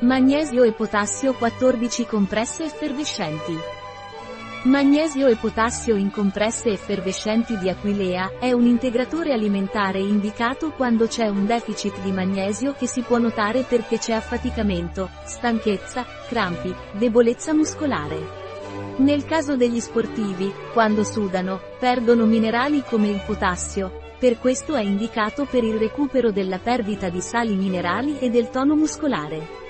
Magnesio 0.00 0.62
e 0.62 0.72
potassio 0.72 1.32
14 1.32 2.04
compresse 2.04 2.64
effervescenti. 2.64 3.56
Magnesio 4.64 5.26
e 5.26 5.36
potassio 5.36 5.96
in 5.96 6.10
compresse 6.10 6.68
effervescenti 6.68 7.56
di 7.56 7.70
Aquilea 7.70 8.32
è 8.38 8.52
un 8.52 8.66
integratore 8.66 9.32
alimentare 9.32 10.00
indicato 10.00 10.72
quando 10.72 11.06
c'è 11.06 11.28
un 11.28 11.46
deficit 11.46 11.98
di 12.02 12.12
magnesio 12.12 12.74
che 12.74 12.86
si 12.86 13.00
può 13.00 13.16
notare 13.16 13.62
perché 13.62 13.96
c'è 13.96 14.12
affaticamento, 14.12 15.08
stanchezza, 15.24 16.04
crampi, 16.28 16.74
debolezza 16.92 17.54
muscolare. 17.54 18.44
Nel 18.96 19.24
caso 19.24 19.56
degli 19.56 19.80
sportivi, 19.80 20.52
quando 20.74 21.04
sudano, 21.04 21.58
perdono 21.78 22.26
minerali 22.26 22.84
come 22.86 23.08
il 23.08 23.22
potassio, 23.24 23.98
per 24.18 24.38
questo 24.38 24.74
è 24.74 24.82
indicato 24.82 25.46
per 25.46 25.64
il 25.64 25.78
recupero 25.78 26.30
della 26.32 26.58
perdita 26.58 27.08
di 27.08 27.22
sali 27.22 27.54
minerali 27.54 28.18
e 28.18 28.28
del 28.28 28.50
tono 28.50 28.74
muscolare. 28.74 29.64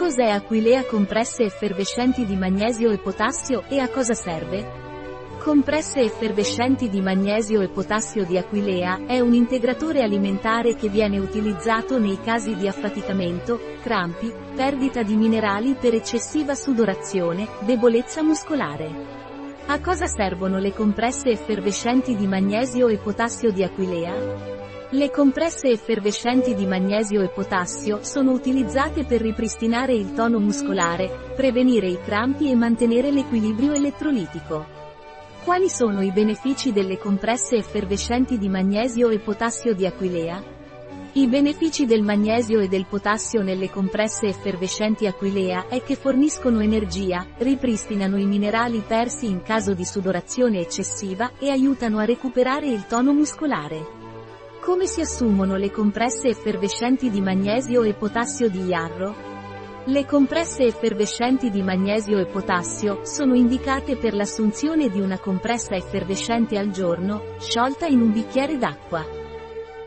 Cos'è 0.00 0.30
Aquilea 0.30 0.86
compresse 0.86 1.42
effervescenti 1.42 2.24
di 2.24 2.34
magnesio 2.34 2.90
e 2.90 2.96
potassio 2.96 3.64
e 3.68 3.80
a 3.80 3.90
cosa 3.90 4.14
serve? 4.14 5.36
Compresse 5.38 6.00
effervescenti 6.00 6.88
di 6.88 7.02
magnesio 7.02 7.60
e 7.60 7.68
potassio 7.68 8.24
di 8.24 8.38
Aquilea 8.38 9.04
è 9.04 9.20
un 9.20 9.34
integratore 9.34 10.02
alimentare 10.02 10.74
che 10.74 10.88
viene 10.88 11.18
utilizzato 11.18 11.98
nei 11.98 12.18
casi 12.18 12.54
di 12.54 12.66
affaticamento, 12.66 13.60
crampi, 13.82 14.32
perdita 14.56 15.02
di 15.02 15.16
minerali 15.16 15.74
per 15.74 15.92
eccessiva 15.92 16.54
sudorazione, 16.54 17.46
debolezza 17.66 18.22
muscolare. 18.22 18.90
A 19.66 19.80
cosa 19.82 20.06
servono 20.06 20.58
le 20.58 20.72
compresse 20.72 21.28
effervescenti 21.28 22.16
di 22.16 22.26
magnesio 22.26 22.88
e 22.88 22.96
potassio 22.96 23.52
di 23.52 23.62
Aquilea? 23.62 24.59
Le 24.92 25.08
compresse 25.12 25.68
effervescenti 25.68 26.52
di 26.56 26.66
magnesio 26.66 27.22
e 27.22 27.28
potassio 27.28 28.02
sono 28.02 28.32
utilizzate 28.32 29.04
per 29.04 29.20
ripristinare 29.20 29.94
il 29.94 30.14
tono 30.14 30.40
muscolare, 30.40 31.32
prevenire 31.36 31.86
i 31.86 32.00
crampi 32.02 32.50
e 32.50 32.56
mantenere 32.56 33.12
l'equilibrio 33.12 33.72
elettrolitico. 33.72 34.66
Quali 35.44 35.68
sono 35.68 36.02
i 36.02 36.10
benefici 36.10 36.72
delle 36.72 36.98
compresse 36.98 37.54
effervescenti 37.54 38.36
di 38.36 38.48
magnesio 38.48 39.10
e 39.10 39.20
potassio 39.20 39.76
di 39.76 39.86
Aquilea? 39.86 40.42
I 41.12 41.26
benefici 41.28 41.86
del 41.86 42.02
magnesio 42.02 42.58
e 42.58 42.66
del 42.66 42.86
potassio 42.86 43.42
nelle 43.42 43.70
compresse 43.70 44.26
effervescenti 44.26 45.06
Aquilea 45.06 45.68
è 45.68 45.84
che 45.84 45.94
forniscono 45.94 46.58
energia, 46.58 47.24
ripristinano 47.38 48.18
i 48.18 48.26
minerali 48.26 48.82
persi 48.84 49.26
in 49.26 49.42
caso 49.42 49.72
di 49.72 49.84
sudorazione 49.84 50.58
eccessiva 50.58 51.30
e 51.38 51.48
aiutano 51.48 51.98
a 51.98 52.04
recuperare 52.04 52.66
il 52.66 52.86
tono 52.88 53.12
muscolare. 53.12 53.99
Come 54.60 54.86
si 54.86 55.00
assumono 55.00 55.56
le 55.56 55.70
compresse 55.70 56.28
effervescenti 56.28 57.08
di 57.08 57.22
magnesio 57.22 57.82
e 57.82 57.94
potassio 57.94 58.50
di 58.50 58.66
Iarro? 58.66 59.14
Le 59.86 60.04
compresse 60.04 60.64
effervescenti 60.64 61.48
di 61.48 61.62
magnesio 61.62 62.18
e 62.18 62.26
potassio 62.26 63.00
sono 63.04 63.34
indicate 63.34 63.96
per 63.96 64.12
l'assunzione 64.12 64.90
di 64.90 65.00
una 65.00 65.18
compressa 65.18 65.74
effervescente 65.76 66.58
al 66.58 66.70
giorno, 66.70 67.36
sciolta 67.38 67.86
in 67.86 68.02
un 68.02 68.12
bicchiere 68.12 68.58
d'acqua. 68.58 69.02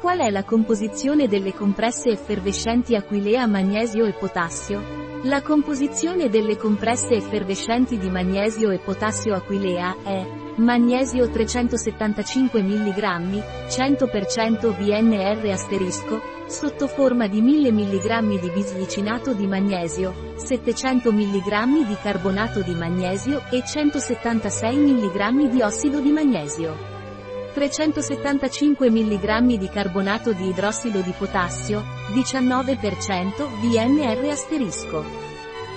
Qual 0.02 0.18
è 0.18 0.32
la 0.32 0.44
composizione 0.44 1.28
delle 1.28 1.54
compresse 1.54 2.10
effervescenti 2.10 2.96
Aquilea 2.96 3.46
magnesio 3.46 4.06
e 4.06 4.14
potassio? 4.14 4.82
La 5.26 5.44
composizione 5.44 6.30
delle 6.30 6.58
compresse 6.58 7.14
effervescenti 7.14 8.00
di 8.00 8.10
magnesio 8.10 8.72
e 8.72 8.80
potassio 8.80 9.36
Aquilea 9.36 9.98
è 10.04 10.43
magnesio 10.56 11.30
375 11.30 12.62
mg, 12.62 13.44
100% 13.68 14.70
VNR 14.76 15.50
asterisco, 15.50 16.22
sotto 16.48 16.88
forma 16.88 17.28
di 17.28 17.42
1000 17.42 17.72
mg 17.72 18.40
di 18.40 18.50
bisglicinato 18.50 19.34
di 19.34 19.48
magnesio, 19.48 20.34
700 20.36 21.12
mg 21.12 21.88
di 21.88 21.98
carbonato 22.02 22.62
di 22.62 22.76
magnesio 22.76 23.44
e 23.50 23.64
176 23.66 24.76
mg 24.76 25.50
di 25.50 25.62
ossido 25.62 26.00
di 26.00 26.12
magnesio. 26.12 26.92
375 27.54 28.90
mg 28.90 29.58
di 29.58 29.70
carbonato 29.70 30.34
di 30.34 30.50
idrossido 30.50 31.02
di 31.02 31.14
potassio, 31.18 31.84
19% 32.14 33.48
VNR 33.62 34.30
asterisco. 34.30 35.04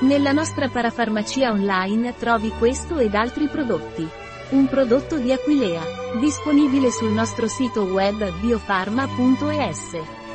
Nella 0.01 0.33
nostra 0.33 0.69
parafarmacia 0.69 1.51
online 1.51 2.15
trovi 2.17 2.51
questo 2.59 2.99
ed 2.99 3.15
altri 3.15 3.47
prodotti. 3.47 4.25
Un 4.49 4.69
prodotto 4.69 5.19
di 5.19 5.33
Aquilea, 5.33 5.83
disponibile 6.21 6.93
sul 6.93 7.11
nostro 7.11 7.49
sito 7.49 7.83
web 7.83 8.31
biofarma.es. 8.39 10.26